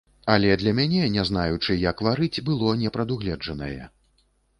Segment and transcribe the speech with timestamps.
[0.35, 3.83] Але для мяне, не знаючы, як варыць, было непрадугледжанае.